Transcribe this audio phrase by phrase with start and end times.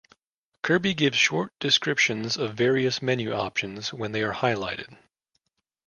[0.63, 4.97] Kirby gives short descriptions of various menu options when they are highlighted.